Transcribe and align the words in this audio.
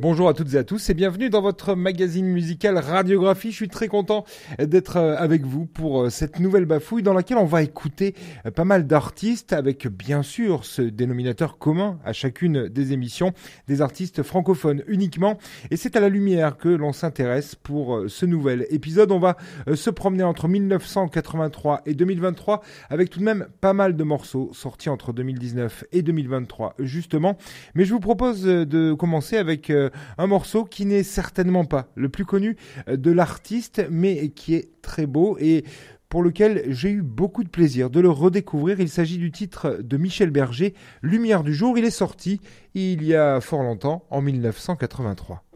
Bonjour 0.00 0.28
à 0.28 0.34
toutes 0.34 0.54
et 0.54 0.58
à 0.58 0.62
tous 0.62 0.90
et 0.90 0.94
bienvenue 0.94 1.28
dans 1.28 1.40
votre 1.40 1.74
magazine 1.74 2.26
musical 2.26 2.78
Radiographie. 2.78 3.50
Je 3.50 3.56
suis 3.56 3.68
très 3.68 3.88
content 3.88 4.24
d'être 4.60 4.96
euh, 4.96 5.16
avec 5.18 5.44
vous 5.44 5.66
pour 5.66 6.02
euh, 6.02 6.08
cette 6.08 6.38
nouvelle 6.38 6.66
bafouille 6.66 7.02
dans 7.02 7.14
laquelle 7.14 7.38
on 7.38 7.46
va 7.46 7.64
écouter 7.64 8.14
euh, 8.46 8.52
pas 8.52 8.64
mal 8.64 8.86
d'artistes 8.86 9.52
avec 9.52 9.88
bien 9.88 10.22
sûr 10.22 10.64
ce 10.64 10.82
dénominateur 10.82 11.58
commun 11.58 11.98
à 12.04 12.12
chacune 12.12 12.68
des 12.68 12.92
émissions, 12.92 13.32
des 13.66 13.82
artistes 13.82 14.22
francophones 14.22 14.84
uniquement. 14.86 15.36
Et 15.72 15.76
c'est 15.76 15.96
à 15.96 16.00
la 16.00 16.08
lumière 16.08 16.58
que 16.58 16.68
l'on 16.68 16.92
s'intéresse 16.92 17.56
pour 17.56 18.04
ce 18.06 18.24
nouvel 18.24 18.68
épisode. 18.70 19.10
On 19.10 19.18
va 19.18 19.36
se 19.74 19.90
promener 19.90 20.22
entre 20.22 20.46
1983 20.46 21.82
et 21.86 21.94
2023 21.94 22.62
avec 22.88 23.10
tout 23.10 23.18
de 23.18 23.24
même 23.24 23.48
pas 23.60 23.72
mal 23.72 23.96
de 23.96 24.04
morceaux 24.04 24.50
sortis 24.52 24.90
entre 24.90 25.12
2019 25.12 25.86
et 25.90 26.02
2023 26.02 26.76
justement. 26.78 27.36
Mais 27.74 27.84
je 27.84 27.92
vous 27.92 28.00
propose 28.00 28.44
de 28.44 28.92
commencer 28.92 29.36
avec 29.36 29.72
un 30.18 30.26
morceau 30.26 30.64
qui 30.64 30.86
n'est 30.86 31.02
certainement 31.02 31.64
pas 31.64 31.88
le 31.94 32.08
plus 32.08 32.24
connu 32.24 32.56
euh, 32.88 32.96
de 32.96 33.10
l'artiste, 33.10 33.86
mais 33.90 34.28
qui 34.30 34.54
est 34.54 34.70
très 34.82 35.06
beau 35.06 35.36
et 35.40 35.64
pour 36.08 36.22
lequel 36.22 36.64
j'ai 36.68 36.90
eu 36.90 37.02
beaucoup 37.02 37.44
de 37.44 37.48
plaisir 37.48 37.90
de 37.90 38.00
le 38.00 38.08
redécouvrir. 38.08 38.80
Il 38.80 38.88
s'agit 38.88 39.18
du 39.18 39.30
titre 39.30 39.78
de 39.82 39.96
Michel 39.96 40.30
Berger, 40.30 40.74
Lumière 41.02 41.42
du 41.42 41.54
jour. 41.54 41.76
Il 41.76 41.84
est 41.84 41.90
sorti 41.90 42.40
il 42.74 43.04
y 43.04 43.14
a 43.14 43.40
fort 43.40 43.62
longtemps, 43.62 44.04
en 44.10 44.22
1983. 44.22 45.47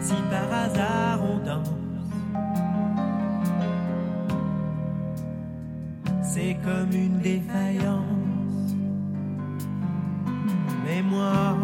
Si 0.00 0.14
par 0.30 0.52
hasard 0.52 1.20
on 1.22 1.38
danse. 1.38 1.70
C'est 6.22 6.56
comme 6.64 6.92
une 6.92 7.18
défaillance. 7.20 8.74
Mais 10.84 11.02
moi, 11.02 11.56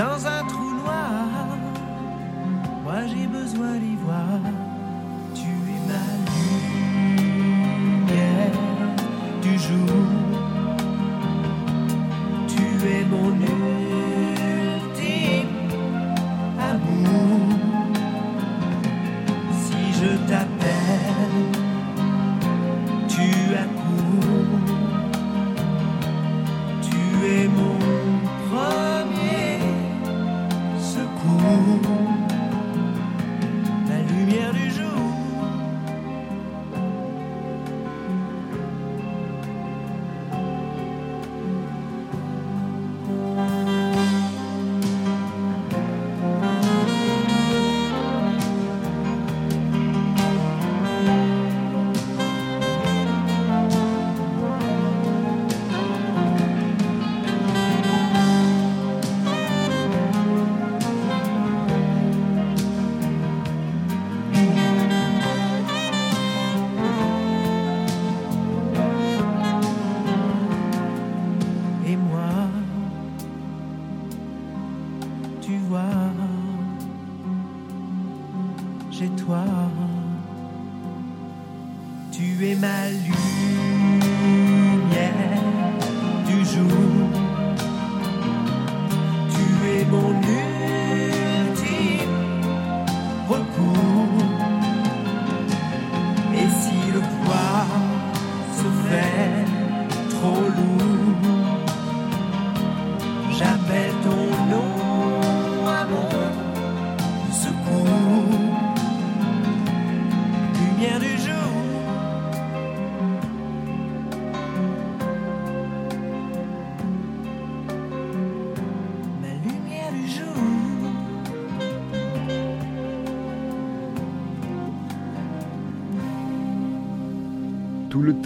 dans 0.00 0.26
un 0.26 0.42
trou 0.46 0.70
noir 0.82 1.26
Moi 2.84 3.00
j'ai 3.10 3.26
besoin 3.26 3.74
d'y 3.82 3.96
voir. 3.96 4.49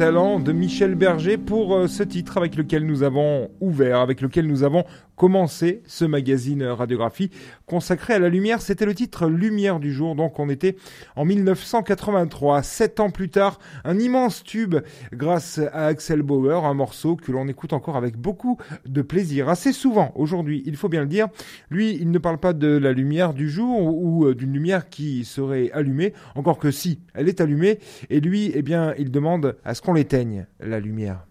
De 0.04 0.52
Michel 0.52 0.96
Berger 0.96 1.38
pour 1.38 1.74
euh, 1.74 1.86
ce 1.86 2.02
titre 2.02 2.36
avec 2.36 2.56
lequel 2.56 2.84
nous 2.84 3.02
avons 3.02 3.48
ouvert, 3.62 4.00
avec 4.00 4.20
lequel 4.20 4.46
nous 4.46 4.62
avons 4.62 4.84
commencer 5.16 5.82
ce 5.86 6.04
magazine 6.04 6.64
radiographie 6.64 7.30
consacré 7.66 8.14
à 8.14 8.18
la 8.18 8.28
lumière. 8.28 8.60
C'était 8.60 8.84
le 8.84 8.94
titre 8.94 9.28
Lumière 9.28 9.80
du 9.80 9.92
jour. 9.92 10.14
Donc 10.14 10.38
on 10.38 10.48
était 10.48 10.76
en 11.16 11.24
1983, 11.24 12.62
sept 12.62 13.00
ans 13.00 13.10
plus 13.10 13.30
tard, 13.30 13.58
un 13.84 13.98
immense 13.98 14.42
tube 14.42 14.76
grâce 15.12 15.58
à 15.72 15.86
Axel 15.86 16.22
Bauer, 16.22 16.64
un 16.64 16.74
morceau 16.74 17.16
que 17.16 17.32
l'on 17.32 17.48
écoute 17.48 17.72
encore 17.72 17.96
avec 17.96 18.16
beaucoup 18.16 18.58
de 18.86 19.02
plaisir. 19.02 19.48
Assez 19.48 19.72
souvent 19.72 20.12
aujourd'hui, 20.16 20.62
il 20.66 20.76
faut 20.76 20.88
bien 20.88 21.02
le 21.02 21.06
dire. 21.06 21.28
Lui, 21.70 21.96
il 22.00 22.10
ne 22.10 22.18
parle 22.18 22.38
pas 22.38 22.52
de 22.52 22.68
la 22.68 22.92
lumière 22.92 23.34
du 23.34 23.48
jour 23.48 23.80
ou, 23.80 24.26
euh, 24.26 24.34
d'une 24.34 24.52
lumière 24.52 24.88
qui 24.88 25.24
serait 25.24 25.70
allumée, 25.72 26.12
encore 26.34 26.58
que 26.58 26.70
si, 26.70 27.00
elle 27.14 27.28
est 27.28 27.40
allumée. 27.40 27.78
Et 28.10 28.20
lui, 28.20 28.52
eh 28.54 28.62
bien, 28.62 28.94
il 28.98 29.10
demande 29.10 29.56
à 29.64 29.74
ce 29.74 29.82
qu'on 29.82 29.93
l'éteigne, 29.94 30.46
la 30.60 30.80
lumière. 30.80 31.26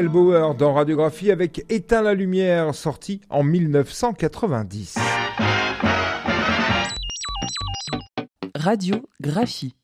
Bauer 0.00 0.54
dans 0.54 0.72
Radiographie 0.72 1.30
avec 1.30 1.66
Éteint 1.68 2.00
la 2.00 2.14
lumière, 2.14 2.74
sorti 2.74 3.20
en 3.28 3.42
1990. 3.42 4.96
Radiographie. 8.54 9.74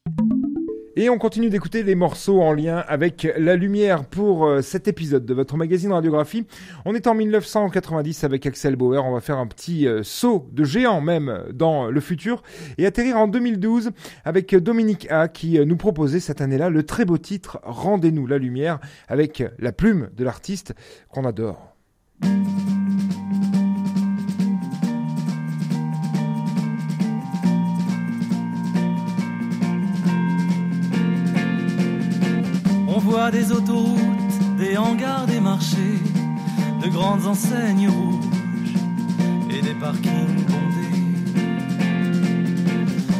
Et 1.01 1.09
on 1.11 1.17
continue 1.17 1.49
d'écouter 1.49 1.85
les 1.85 1.95
morceaux 1.95 2.43
en 2.43 2.53
lien 2.53 2.79
avec 2.89 3.29
la 3.37 3.55
lumière 3.55 4.05
pour 4.05 4.47
euh, 4.47 4.63
cet 4.63 4.89
épisode 4.89 5.25
de 5.25 5.33
votre 5.33 5.57
magazine 5.57 5.93
radiographie. 5.93 6.45
On 6.85 6.93
est 6.93 7.07
en 7.07 7.15
1990 7.15 8.25
avec 8.25 8.45
Axel 8.47 8.75
Bauer. 8.75 9.07
On 9.07 9.13
va 9.13 9.21
faire 9.21 9.39
un 9.39 9.47
petit 9.47 9.87
euh, 9.87 10.03
saut 10.03 10.49
de 10.51 10.65
géant 10.65 11.01
même 11.01 11.45
dans 11.55 11.87
le 11.87 12.01
futur 12.01 12.43
et 12.79 12.87
atterrir 12.87 13.17
en 13.17 13.29
2012 13.29 13.93
avec 14.25 14.57
Dominique 14.57 15.09
A 15.09 15.29
qui 15.29 15.61
euh, 15.61 15.65
nous 15.65 15.77
proposait 15.77 16.19
cette 16.19 16.41
année-là 16.41 16.69
le 16.69 16.83
très 16.83 17.05
beau 17.05 17.17
titre 17.17 17.61
Rendez-nous 17.63 18.27
la 18.27 18.39
lumière 18.39 18.81
avec 19.07 19.45
la 19.61 19.71
plume 19.71 20.11
de 20.17 20.25
l'artiste 20.25 20.75
qu'on 21.11 21.25
adore. 21.25 21.77
On 33.09 33.13
voit 33.13 33.31
des 33.31 33.53
autoroutes, 33.53 34.39
des 34.59 34.77
hangars, 34.77 35.25
des 35.25 35.41
marchés, 35.41 35.99
de 36.83 36.89
grandes 36.91 37.25
enseignes 37.25 37.89
rouges 37.89 38.75
et 39.49 39.63
des 39.63 39.73
parkings 39.73 40.45
bondés. 40.47 41.07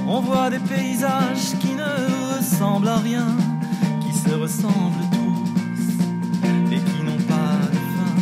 On 0.07 0.21
voit 0.21 0.51
des 0.51 0.59
paysages 0.59 1.57
qui 1.59 1.73
ne 1.75 2.37
ressemblent 2.37 2.89
à 2.89 2.99
rien, 2.99 3.29
qui 4.03 4.13
se 4.13 4.35
ressemblent 4.35 5.09
tous 5.11 5.95
et 6.71 6.81
qui 6.81 7.03
n'ont 7.03 7.25
pas 7.27 7.57
de 7.73 7.81
fin. 7.95 8.13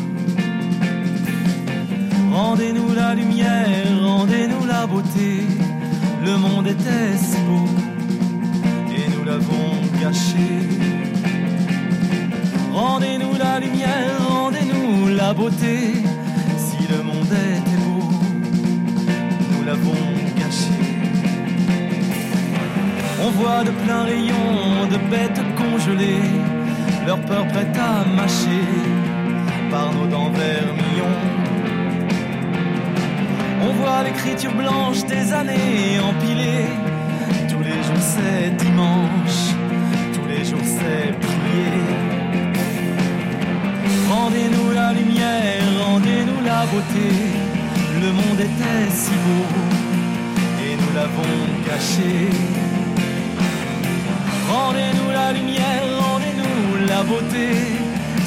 Rendez-nous 2.33 2.95
la 2.95 3.17
lumière, 3.17 4.03
rendez-nous 4.03 4.67
la 4.67 4.87
beauté. 4.87 5.43
Le 6.25 6.37
monde 6.37 6.69
était 6.69 7.19
beau 7.49 7.67
et 8.95 9.11
nous 9.11 9.25
l'avons 9.25 9.83
gâché. 10.01 10.96
Rendez-nous 12.76 13.33
la 13.38 13.59
lumière, 13.59 14.21
rendez-nous 14.28 15.09
la 15.16 15.33
beauté. 15.33 15.95
Si 16.59 16.87
le 16.92 17.02
monde 17.02 17.33
était 17.33 17.80
beau, 17.83 18.04
nous 19.50 19.64
l'avons 19.64 20.04
gâché. 20.38 20.76
On 23.25 23.30
voit 23.30 23.64
de 23.64 23.71
pleins 23.71 24.02
rayons 24.02 24.87
de 24.90 24.99
bêtes 25.11 25.40
congelées, 25.56 26.30
leur 27.06 27.18
peur 27.23 27.47
prête 27.49 27.78
à 27.78 28.04
mâcher 28.14 28.68
par 29.71 29.90
nos 29.95 30.06
dents 30.09 30.30
vermillons. 30.33 31.23
On 33.62 33.73
voit 33.73 34.02
l'écriture 34.04 34.52
blanche 34.52 35.02
des 35.06 35.33
années 35.33 35.99
empilées. 36.11 36.68
Tous 37.49 37.62
les 37.71 37.83
jours 37.87 38.04
c'est 38.12 38.50
dimanche, 38.62 39.40
tous 40.12 40.28
les 40.28 40.45
jours 40.45 40.61
c'est. 40.62 41.25
Rendez-nous 44.17 44.71
la 44.73 44.93
lumière, 44.93 45.63
rendez-nous 45.87 46.41
la 46.45 46.61
beauté. 46.73 47.09
Le 48.03 48.11
monde 48.19 48.41
était 48.49 48.91
si 48.91 49.15
beau 49.25 49.45
et 50.65 50.75
nous 50.81 50.93
l'avons 50.99 51.37
gâché. 51.69 52.31
Rendez-nous 54.51 55.11
la 55.13 55.33
lumière, 55.33 55.85
rendez-nous 56.01 56.87
la 56.89 57.03
beauté. 57.03 57.49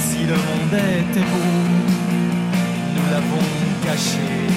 Si 0.07 0.19
le 0.31 0.37
monde 0.47 0.75
était 1.01 1.27
beau, 1.31 1.53
nous 2.95 3.07
l'avons 3.11 3.47
caché. 3.85 4.48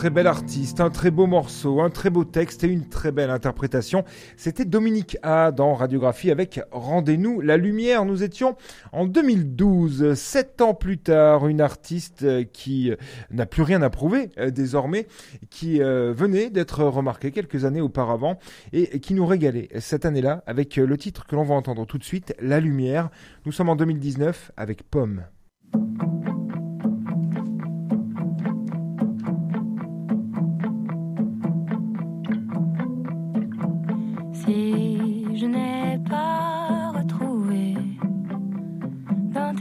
Très 0.00 0.08
bel 0.08 0.26
artiste, 0.26 0.80
un 0.80 0.88
très 0.88 1.10
beau 1.10 1.26
morceau, 1.26 1.82
un 1.82 1.90
très 1.90 2.08
beau 2.08 2.24
texte 2.24 2.64
et 2.64 2.68
une 2.68 2.88
très 2.88 3.12
belle 3.12 3.28
interprétation. 3.28 4.02
C'était 4.38 4.64
Dominique 4.64 5.18
A 5.22 5.52
dans 5.52 5.74
Radiographie 5.74 6.30
avec 6.30 6.58
Rendez-nous 6.70 7.42
la 7.42 7.58
lumière. 7.58 8.06
Nous 8.06 8.22
étions 8.22 8.56
en 8.92 9.04
2012, 9.04 10.14
sept 10.14 10.62
ans 10.62 10.72
plus 10.72 10.96
tard, 10.96 11.48
une 11.48 11.60
artiste 11.60 12.22
euh, 12.22 12.44
qui 12.50 12.90
euh, 12.90 12.96
n'a 13.30 13.44
plus 13.44 13.60
rien 13.60 13.82
à 13.82 13.90
prouver 13.90 14.30
euh, 14.38 14.50
désormais, 14.50 15.06
qui 15.50 15.80
venait 15.80 16.48
d'être 16.48 16.82
remarquée 16.82 17.30
quelques 17.30 17.66
années 17.66 17.82
auparavant 17.82 18.38
et 18.72 19.00
qui 19.00 19.12
nous 19.12 19.26
régalait 19.26 19.68
cette 19.80 20.06
année-là 20.06 20.42
avec 20.46 20.76
le 20.76 20.96
titre 20.96 21.26
que 21.26 21.36
l'on 21.36 21.44
va 21.44 21.54
entendre 21.54 21.84
tout 21.84 21.98
de 21.98 22.04
suite, 22.04 22.34
La 22.40 22.58
lumière. 22.58 23.10
Nous 23.44 23.52
sommes 23.52 23.68
en 23.68 23.76
2019 23.76 24.52
avec 24.56 24.82
Pomme. 24.82 25.24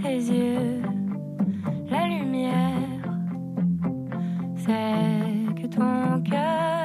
Tes 0.10 0.32
yeux 0.34 0.82
la 1.92 2.08
lumière, 2.08 3.04
c'est 4.56 5.62
que 5.62 5.68
ton 5.68 6.22
cœur 6.24 6.79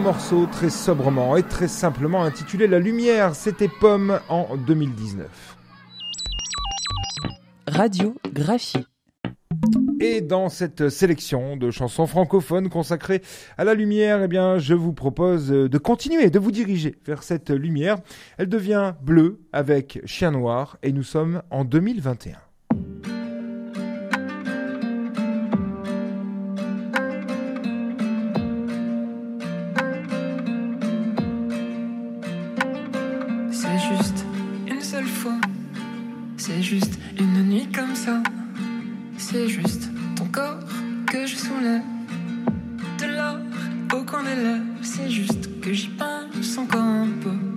Un 0.00 0.02
morceau 0.02 0.46
très 0.46 0.70
sobrement 0.70 1.36
et 1.36 1.42
très 1.42 1.68
simplement 1.68 2.24
intitulé 2.24 2.66
La 2.66 2.78
Lumière, 2.78 3.34
c'était 3.34 3.68
Pomme 3.68 4.18
en 4.30 4.56
2019. 4.56 5.28
Radiographie. 7.66 8.86
Et 10.00 10.22
dans 10.22 10.48
cette 10.48 10.88
sélection 10.88 11.58
de 11.58 11.70
chansons 11.70 12.06
francophones 12.06 12.70
consacrées 12.70 13.20
à 13.58 13.64
la 13.64 13.74
lumière, 13.74 14.22
eh 14.22 14.28
bien, 14.28 14.56
je 14.56 14.72
vous 14.72 14.94
propose 14.94 15.48
de 15.48 15.78
continuer, 15.78 16.30
de 16.30 16.38
vous 16.38 16.50
diriger 16.50 16.96
vers 17.04 17.22
cette 17.22 17.50
lumière. 17.50 17.98
Elle 18.38 18.48
devient 18.48 18.94
bleue 19.02 19.42
avec 19.52 20.00
Chien 20.06 20.30
Noir 20.30 20.78
et 20.82 20.92
nous 20.92 21.02
sommes 21.02 21.42
en 21.50 21.66
2021. 21.66 22.38
Pense 46.50 46.58
encore 46.58 46.80
un 46.80 47.08
peu. 47.22 47.49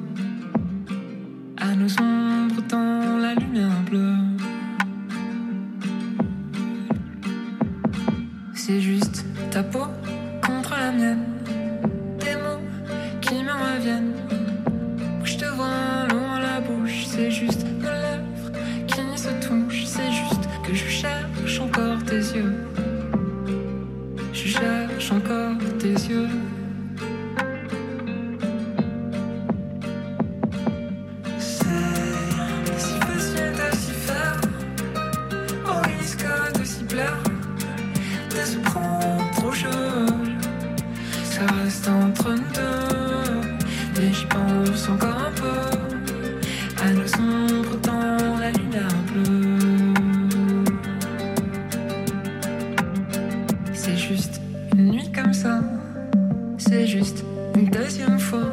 C'est 53.86 53.98
juste 53.98 54.40
une 54.78 54.92
nuit 54.92 55.12
comme 55.12 55.34
ça. 55.34 55.60
C'est 56.58 56.88
juste 56.88 57.26
une 57.54 57.66
deuxième 57.66 58.18
fois. 58.18 58.46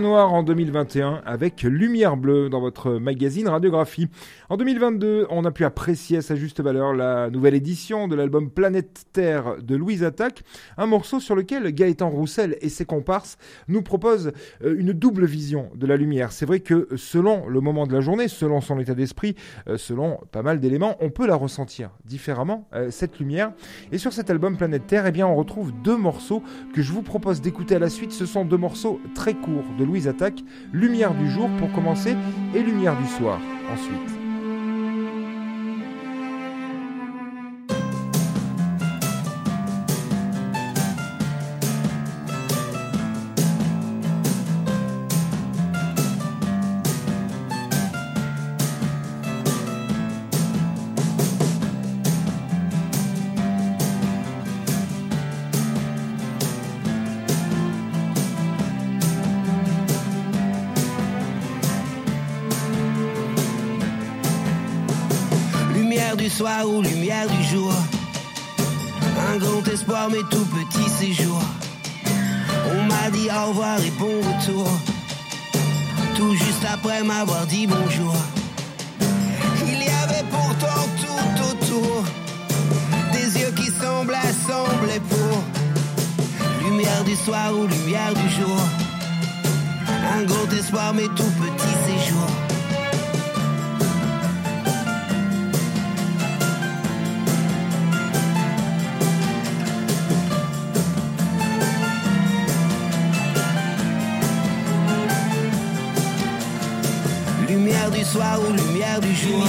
Noir 0.00 0.32
en 0.32 0.42
2021 0.42 1.22
avec 1.24 1.62
Lumière 1.62 2.16
Bleue 2.16 2.48
dans 2.48 2.60
votre 2.60 2.92
magazine 2.92 3.48
Radiographie. 3.48 4.08
En 4.48 4.56
2022, 4.56 5.26
on 5.30 5.44
a 5.44 5.50
pu 5.50 5.64
apprécier 5.64 6.18
à 6.18 6.22
sa 6.22 6.34
juste 6.34 6.60
valeur 6.60 6.94
la 6.94 7.30
nouvelle 7.30 7.54
édition 7.54 8.08
de 8.08 8.16
l'album 8.16 8.50
Planète 8.50 9.04
Terre 9.12 9.56
de 9.62 9.76
Louise 9.76 10.02
Attaque, 10.02 10.42
un 10.76 10.86
morceau 10.86 11.20
sur 11.20 11.34
lequel 11.34 11.72
Gaëtan 11.72 12.10
Roussel 12.10 12.56
et 12.60 12.68
ses 12.68 12.84
comparses 12.84 13.36
nous 13.68 13.82
proposent 13.82 14.32
euh, 14.64 14.74
une 14.78 14.92
double 14.92 15.24
vision 15.24 15.70
de 15.74 15.86
la 15.86 15.96
lumière. 15.96 16.32
C'est 16.32 16.46
vrai 16.46 16.60
que 16.60 16.88
selon 16.96 17.46
le 17.46 17.60
moment 17.60 17.86
de 17.86 17.92
la 17.92 18.00
journée, 18.00 18.28
selon 18.28 18.60
son 18.60 18.78
état 18.80 18.94
d'esprit, 18.94 19.36
euh, 19.68 19.76
selon 19.76 20.18
pas 20.32 20.42
mal 20.42 20.60
d'éléments, 20.60 20.96
on 21.00 21.10
peut 21.10 21.26
la 21.26 21.36
ressentir 21.36 21.90
différemment, 22.04 22.68
euh, 22.74 22.90
cette 22.90 23.18
lumière. 23.18 23.52
Et 23.92 23.98
sur 23.98 24.12
cet 24.12 24.30
album 24.30 24.56
Planète 24.56 24.86
Terre, 24.86 25.06
eh 25.06 25.12
bien, 25.12 25.26
on 25.26 25.36
retrouve 25.36 25.72
deux 25.82 25.96
morceaux 25.96 26.42
que 26.74 26.82
je 26.82 26.92
vous 26.92 27.02
propose 27.02 27.40
d'écouter 27.40 27.76
à 27.76 27.78
la 27.78 27.90
suite. 27.90 28.12
Ce 28.12 28.26
sont 28.26 28.44
deux 28.44 28.56
morceaux 28.56 29.00
très 29.14 29.34
courts 29.34 29.64
de 29.78 29.83
Louise 29.84 30.08
Attaque, 30.08 30.42
Lumière 30.72 31.14
du 31.14 31.30
jour 31.30 31.48
pour 31.58 31.72
commencer 31.72 32.16
et 32.54 32.62
Lumière 32.62 32.96
du 32.96 33.06
soir 33.06 33.40
ensuite. 33.72 34.13
Du 66.24 66.30
soir 66.30 66.66
ou 66.66 66.80
lumière 66.80 67.28
du 67.28 67.44
jour. 67.44 67.70
Un 69.28 69.36
grand 69.36 69.62
espoir, 69.68 70.08
mais 70.10 70.22
tout 70.30 70.46
petit 70.56 70.88
séjour. 70.88 71.38
On 72.72 72.82
m'a 72.84 73.10
dit 73.10 73.28
au 73.28 73.48
revoir 73.48 73.78
et 73.78 73.90
bon 73.98 74.16
retour. 74.22 74.66
Tout 76.16 76.34
juste 76.34 76.64
après 76.72 77.02
m'avoir 77.02 77.44
dit 77.46 77.66
bonjour. 77.66 78.14
Il 79.66 79.80
y 79.80 79.90
avait 80.04 80.24
pourtant 80.30 80.86
tout 81.02 81.42
autour. 81.50 82.04
Des 83.12 83.40
yeux 83.40 83.52
qui 83.54 83.70
semblaient 83.70 84.34
sembler 84.48 85.00
pour. 85.10 85.42
Lumière 86.62 87.04
du 87.04 87.16
soir 87.16 87.52
ou 87.54 87.66
lumière 87.66 88.14
du 88.14 88.28
jour. 88.30 88.60
Un 90.16 90.22
grand 90.22 90.50
espoir, 90.58 90.94
mais 90.94 91.08
tout 91.16 91.33
lumière 108.74 109.00
du 109.00 109.14
jour. 109.14 109.44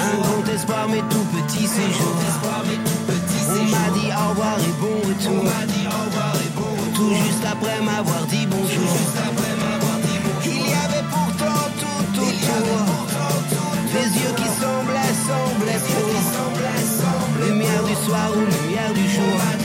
Un 0.00 0.20
grand 0.20 0.54
espoir, 0.54 0.86
mais 0.88 1.00
tout 1.10 1.26
petit 1.32 1.66
séjour. 1.66 2.14
On 3.48 3.64
m'a 3.64 3.88
dit 3.94 4.10
au 4.12 4.28
revoir 4.30 4.56
et 4.58 4.74
bon 4.80 4.96
retour. 5.08 5.42
Tout 6.94 7.14
juste 7.14 7.44
après 7.50 7.80
m'avoir 7.82 8.26
dit 8.26 8.46
bonjour. 8.46 8.92
Il 10.44 10.56
y 10.56 10.74
avait 10.74 11.06
pourtant 11.10 11.62
tout 11.80 12.20
autour. 12.20 12.76
Des 13.92 14.08
yeux 14.20 14.34
qui 14.36 14.48
semblaient, 14.60 15.16
semblaient 15.26 15.82
pour. 15.88 17.46
Lumière 17.46 17.82
du 17.84 17.94
soir 18.06 18.28
ou 18.36 18.40
lumière 18.40 18.92
du 18.92 19.08
jour. 19.08 19.59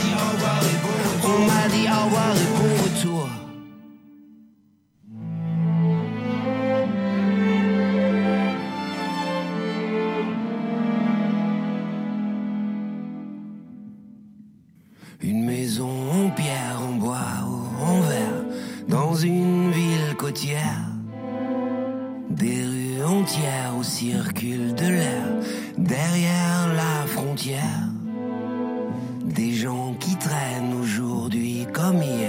Aujourd'hui 31.88 32.25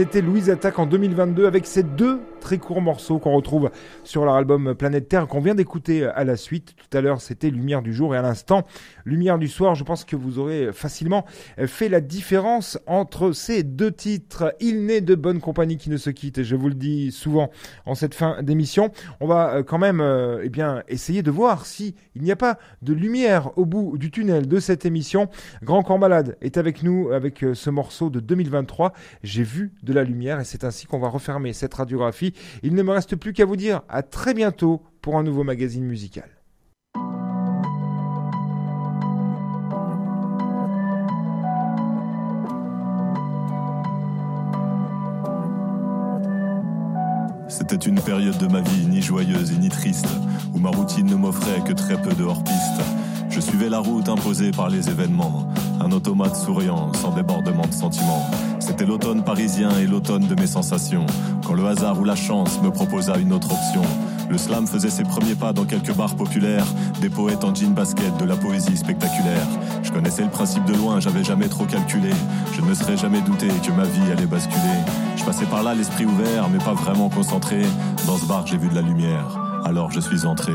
C'était 0.00 0.22
Louise 0.22 0.48
Attaque 0.48 0.78
en 0.78 0.86
2022 0.86 1.44
avec 1.44 1.66
ces 1.66 1.82
deux 1.82 2.20
très 2.40 2.58
courts 2.58 2.80
morceaux 2.80 3.18
qu'on 3.18 3.34
retrouve 3.34 3.70
sur 4.04 4.24
leur 4.24 4.34
album 4.34 4.74
Planète 4.74 5.08
Terre 5.08 5.26
qu'on 5.26 5.40
vient 5.40 5.54
d'écouter 5.54 6.04
à 6.04 6.24
la 6.24 6.36
suite. 6.36 6.74
Tout 6.76 6.96
à 6.96 7.00
l'heure, 7.00 7.20
c'était 7.20 7.50
Lumière 7.50 7.82
du 7.82 7.94
jour 7.94 8.14
et 8.14 8.18
à 8.18 8.22
l'instant, 8.22 8.66
Lumière 9.04 9.38
du 9.38 9.48
soir. 9.48 9.74
Je 9.74 9.84
pense 9.84 10.04
que 10.04 10.16
vous 10.16 10.38
aurez 10.38 10.72
facilement 10.72 11.24
fait 11.66 11.88
la 11.88 12.00
différence 12.00 12.78
entre 12.86 13.32
ces 13.32 13.62
deux 13.62 13.92
titres. 13.92 14.54
Il 14.60 14.86
n'est 14.86 15.00
de 15.00 15.14
bonne 15.14 15.40
compagnie 15.40 15.76
qui 15.76 15.90
ne 15.90 15.96
se 15.96 16.10
quitte 16.10 16.40
je 16.42 16.56
vous 16.56 16.68
le 16.68 16.74
dis 16.74 17.12
souvent 17.12 17.50
en 17.86 17.94
cette 17.94 18.14
fin 18.14 18.42
d'émission. 18.42 18.90
On 19.20 19.26
va 19.26 19.54
euh, 19.54 19.62
quand 19.62 19.78
même 19.78 20.00
euh, 20.00 20.40
eh 20.42 20.48
bien, 20.48 20.82
essayer 20.88 21.22
de 21.22 21.30
voir 21.30 21.66
si 21.66 21.94
il 22.14 22.22
n'y 22.22 22.32
a 22.32 22.36
pas 22.36 22.58
de 22.82 22.92
lumière 22.92 23.56
au 23.56 23.64
bout 23.66 23.98
du 23.98 24.10
tunnel 24.10 24.46
de 24.46 24.60
cette 24.60 24.84
émission. 24.84 25.28
Grand 25.62 25.82
Corps 25.82 25.98
Malade 25.98 26.36
est 26.40 26.56
avec 26.56 26.82
nous 26.82 27.10
avec 27.10 27.42
euh, 27.42 27.54
ce 27.54 27.70
morceau 27.70 28.10
de 28.10 28.20
2023. 28.20 28.92
J'ai 29.22 29.42
vu 29.42 29.72
de 29.82 29.92
la 29.92 30.04
lumière 30.04 30.40
et 30.40 30.44
c'est 30.44 30.64
ainsi 30.64 30.86
qu'on 30.86 30.98
va 30.98 31.08
refermer 31.08 31.52
cette 31.52 31.74
radiographie. 31.74 32.29
Il 32.62 32.74
ne 32.74 32.82
me 32.82 32.92
reste 32.92 33.16
plus 33.16 33.32
qu'à 33.32 33.44
vous 33.44 33.56
dire 33.56 33.82
à 33.88 34.02
très 34.02 34.34
bientôt 34.34 34.82
pour 35.02 35.16
un 35.16 35.22
nouveau 35.22 35.44
magazine 35.44 35.84
musical. 35.84 36.28
C'était 47.48 47.76
une 47.76 48.00
période 48.00 48.38
de 48.38 48.46
ma 48.46 48.60
vie 48.60 48.86
ni 48.86 49.02
joyeuse 49.02 49.58
ni 49.58 49.68
triste, 49.68 50.06
où 50.54 50.58
ma 50.58 50.70
routine 50.70 51.06
ne 51.06 51.16
m'offrait 51.16 51.60
que 51.66 51.72
très 51.72 52.00
peu 52.00 52.12
de 52.14 52.24
hors-piste. 52.24 52.80
Je 53.28 53.40
suivais 53.40 53.68
la 53.68 53.80
route 53.80 54.08
imposée 54.08 54.50
par 54.50 54.70
les 54.70 54.88
événements, 54.88 55.48
un 55.80 55.90
automate 55.92 56.36
souriant, 56.36 56.92
sans 56.94 57.12
débordement 57.12 57.66
de 57.66 57.72
sentiments. 57.72 58.30
C'était 58.58 58.86
l'automne 58.86 59.24
parisien 59.24 59.70
et 59.78 59.86
l'automne 59.86 60.26
de 60.26 60.34
mes 60.34 60.46
sensations, 60.46 61.06
quand 61.46 61.54
le 61.54 61.66
hasard 61.66 61.98
ou 61.98 62.04
la 62.04 62.14
chance 62.14 62.60
me 62.62 62.70
proposa 62.70 63.16
une 63.18 63.32
autre 63.32 63.50
option. 63.52 63.82
Le 64.28 64.38
slam 64.38 64.66
faisait 64.66 64.90
ses 64.90 65.02
premiers 65.02 65.34
pas 65.34 65.52
dans 65.52 65.64
quelques 65.64 65.94
bars 65.94 66.14
populaires, 66.14 66.66
des 67.00 67.08
poètes 67.08 67.42
en 67.42 67.52
jean 67.52 67.74
basket, 67.74 68.16
de 68.18 68.24
la 68.24 68.36
poésie 68.36 68.76
spectaculaire. 68.76 69.46
Je 69.82 69.90
connaissais 69.90 70.22
le 70.22 70.30
principe 70.30 70.64
de 70.66 70.74
loin, 70.74 71.00
j'avais 71.00 71.24
jamais 71.24 71.48
trop 71.48 71.64
calculé. 71.64 72.10
Je 72.52 72.60
ne 72.60 72.66
me 72.66 72.74
serais 72.74 72.96
jamais 72.96 73.22
douté 73.22 73.48
que 73.48 73.72
ma 73.72 73.84
vie 73.84 74.12
allait 74.12 74.26
basculer. 74.26 74.78
Je 75.16 75.24
passais 75.24 75.46
par 75.46 75.64
là 75.64 75.74
l'esprit 75.74 76.04
ouvert, 76.04 76.48
mais 76.48 76.58
pas 76.58 76.74
vraiment 76.74 77.08
concentré. 77.08 77.62
Dans 78.06 78.18
ce 78.18 78.26
bar, 78.26 78.46
j'ai 78.46 78.56
vu 78.58 78.68
de 78.68 78.74
la 78.74 78.82
lumière, 78.82 79.36
alors 79.64 79.90
je 79.90 79.98
suis 79.98 80.24
entré. 80.26 80.52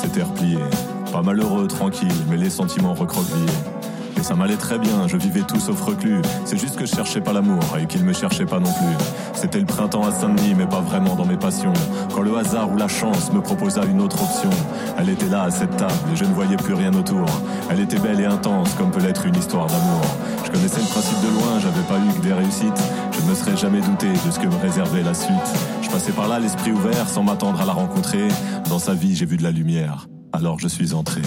S'était 0.00 0.22
replié. 0.22 0.58
Pas 1.12 1.20
malheureux, 1.20 1.66
tranquille, 1.66 2.08
mais 2.30 2.38
les 2.38 2.48
sentiments 2.48 2.94
recroquevillés. 2.94 3.52
Et 4.16 4.22
ça 4.22 4.34
m'allait 4.34 4.56
très 4.56 4.78
bien, 4.78 5.06
je 5.06 5.16
vivais 5.16 5.42
tout 5.42 5.60
sauf 5.60 5.80
reclus. 5.82 6.22
C'est 6.44 6.58
juste 6.58 6.76
que 6.76 6.86
je 6.86 6.94
cherchais 6.94 7.20
pas 7.20 7.32
l'amour 7.32 7.62
et 7.78 7.86
qu'il 7.86 8.04
me 8.04 8.12
cherchait 8.12 8.46
pas 8.46 8.60
non 8.60 8.72
plus. 8.72 8.96
C'était 9.34 9.58
le 9.58 9.66
printemps 9.66 10.06
à 10.06 10.12
Saint-Denis, 10.12 10.54
mais 10.56 10.66
pas 10.66 10.80
vraiment 10.80 11.16
dans 11.16 11.26
mes 11.26 11.36
passions. 11.36 11.72
Quand 12.14 12.22
le 12.22 12.36
hasard 12.36 12.72
ou 12.72 12.76
la 12.76 12.88
chance 12.88 13.30
me 13.32 13.40
proposa 13.40 13.84
une 13.84 14.00
autre 14.00 14.22
option. 14.22 14.50
Elle 14.98 15.10
était 15.10 15.28
là 15.28 15.42
à 15.42 15.50
cette 15.50 15.76
table 15.76 15.92
et 16.12 16.16
je 16.16 16.24
ne 16.24 16.32
voyais 16.32 16.56
plus 16.56 16.74
rien 16.74 16.92
autour. 16.94 17.26
Elle 17.70 17.80
était 17.80 17.98
belle 17.98 18.20
et 18.20 18.26
intense, 18.26 18.72
comme 18.74 18.90
peut 18.90 19.00
l'être 19.00 19.26
une 19.26 19.36
histoire 19.36 19.66
d'amour. 19.66 20.02
Je 20.44 20.50
connaissais 20.50 20.80
le 20.80 20.88
principe 20.88 21.20
de 21.20 21.28
loin, 21.28 21.58
j'avais 21.60 21.86
pas 21.88 21.98
eu 21.98 22.18
que 22.18 22.26
des 22.26 22.32
réussites. 22.32 22.82
Je 23.12 23.20
ne 23.22 23.30
me 23.30 23.34
serais 23.34 23.56
jamais 23.56 23.80
douté 23.80 24.08
de 24.08 24.30
ce 24.30 24.38
que 24.38 24.46
me 24.46 24.56
réservait 24.56 25.02
la 25.02 25.14
suite. 25.14 25.69
Je 25.92 26.12
par 26.12 26.28
là 26.28 26.38
l'esprit 26.38 26.72
ouvert 26.72 27.08
sans 27.08 27.22
m'attendre 27.22 27.60
à 27.60 27.64
la 27.64 27.72
rencontrer. 27.72 28.28
Dans 28.68 28.78
sa 28.78 28.94
vie, 28.94 29.14
j'ai 29.14 29.26
vu 29.26 29.36
de 29.36 29.42
la 29.42 29.50
lumière. 29.50 30.08
Alors 30.32 30.58
je 30.58 30.68
suis 30.68 30.94
entré. 30.94 31.20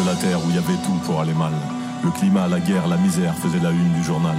De 0.00 0.06
la 0.06 0.14
Terre 0.14 0.38
où 0.44 0.48
il 0.48 0.54
y 0.54 0.58
avait 0.58 0.80
tout 0.84 0.98
pour 1.04 1.20
aller 1.20 1.34
mal. 1.34 1.52
Le 2.02 2.10
climat, 2.10 2.48
la 2.48 2.60
guerre, 2.60 2.88
la 2.88 2.96
misère 2.96 3.34
faisaient 3.36 3.62
la 3.62 3.70
une 3.70 3.92
du 3.92 4.02
journal. 4.02 4.36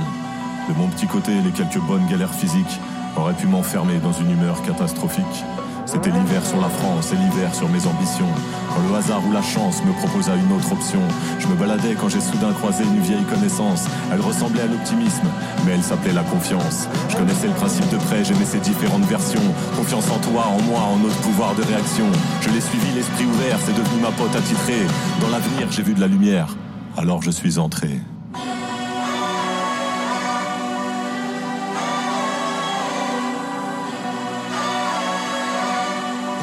De 0.69 0.74
mon 0.74 0.88
petit 0.88 1.08
côté, 1.08 1.32
les 1.41 1.52
quelques 1.52 1.80
bonnes 1.80 2.08
galères 2.08 2.34
physiques 2.34 2.80
auraient 3.15 3.34
pu 3.34 3.47
m'enfermer 3.47 4.00
dans 4.00 4.13
une 4.13 4.32
humeur 4.32 4.62
catastrophique. 4.63 5.45
C'était 5.91 6.10
l'hiver 6.10 6.45
sur 6.45 6.62
la 6.62 6.69
France 6.69 7.12
et 7.12 7.17
l'hiver 7.17 7.54
sur 7.54 7.67
mes 7.67 7.86
ambitions. 7.86 8.32
Quand 8.69 8.82
le 8.88 8.95
hasard 8.95 9.21
ou 9.27 9.34
la 9.34 9.41
chance 9.41 9.84
me 9.84 9.91
proposa 9.91 10.36
une 10.38 10.49
autre 10.56 10.71
option, 10.71 11.01
je 11.38 11.47
me 11.47 11.56
baladais 11.56 11.95
quand 11.99 12.08
j'ai 12.08 12.21
soudain 12.21 12.54
croisé 12.54 12.86
une 12.86 13.01
vieille 13.01 13.25
connaissance. 13.25 13.88
Elle 14.10 14.21
ressemblait 14.21 14.62
à 14.62 14.67
l'optimisme, 14.67 15.27
mais 15.65 15.73
elle 15.73 15.84
s'appelait 15.84 16.13
la 16.13 16.23
confiance. 16.23 16.88
Je 17.10 17.17
connaissais 17.17 17.47
le 17.47 17.54
principe 17.56 17.89
de 17.89 17.97
prêt, 17.97 18.23
j'aimais 18.23 18.45
ses 18.45 18.60
différentes 18.60 19.04
versions. 19.04 19.43
Confiance 19.75 20.10
en 20.10 20.19
toi, 20.19 20.47
en 20.47 20.62
moi, 20.62 20.80
en 20.80 20.95
notre 20.95 21.19
pouvoir 21.27 21.56
de 21.56 21.63
réaction. 21.63 22.06
Je 22.39 22.49
l'ai 22.51 22.62
suivi 22.62 22.88
l'esprit 22.95 23.25
ouvert, 23.25 23.60
c'est 23.65 23.75
devenu 23.75 24.01
ma 24.01 24.12
pote 24.12 24.34
attitrée. 24.34 24.88
Dans 25.19 25.27
l'avenir, 25.27 25.67
j'ai 25.71 25.84
vu 25.84 25.93
de 25.93 25.99
la 25.99 26.08
lumière, 26.08 26.56
alors 26.95 27.21
je 27.21 27.32
suis 27.32 27.60
entré. 27.60 27.99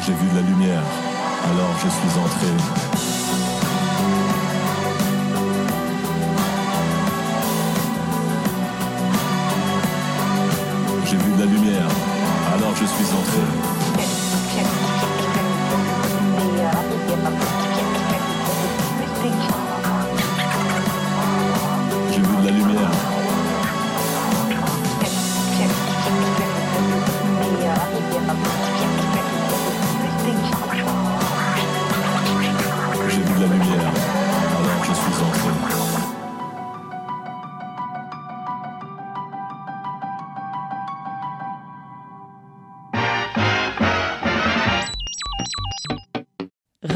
J'ai 0.08 0.14
vu 0.14 0.30
de 0.30 0.36
la 0.36 0.40
lumière, 0.40 0.82
alors 1.44 1.74
je 1.84 1.88
suis 1.90 2.18
entré. 2.18 2.46
J'ai 11.04 11.16
vu 11.18 11.32
de 11.32 11.40
la 11.40 11.44
lumière, 11.44 11.88
alors 12.54 12.74
je 12.74 12.86
suis 12.86 13.04
entré. 13.04 13.77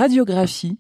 Radiographie 0.03 0.79